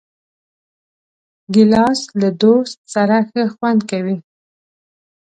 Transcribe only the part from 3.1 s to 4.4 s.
ښه خوند کوي.